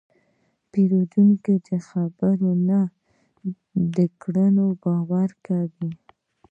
[0.71, 2.81] پیرودونکی د خبرو نه،
[3.95, 5.91] د کړنو باور کوي.